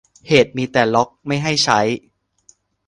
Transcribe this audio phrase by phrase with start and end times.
[0.27, 1.79] เหตุมีแต่ล็อคไม่ให้ใช้